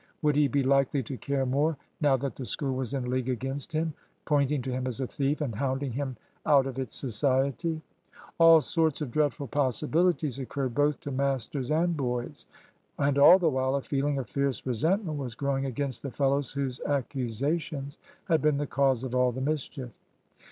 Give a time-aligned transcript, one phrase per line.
[0.23, 3.71] Would he be likely to care more, now that the School was in league against
[3.71, 3.93] him,
[4.25, 7.83] pointing to him as a thief, and hounding him out of its society?
[8.39, 12.47] All sorts of dreadful possibilities occurred both to masters and boys;
[12.97, 16.79] and all the while a feeling of fierce resentment was growing against the fellows whose
[16.87, 19.91] accusations had been the cause of all the mischief.